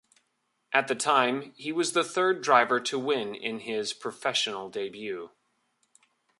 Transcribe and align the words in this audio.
At 0.73 0.87
the 0.87 0.95
time, 0.95 1.53
he 1.57 1.71
was 1.71 1.93
the 1.93 2.03
third 2.03 2.41
driver 2.41 2.79
to 2.79 2.97
win 2.97 3.35
in 3.35 3.59
his 3.59 3.93
Professional 3.93 4.67
debut. 4.67 5.29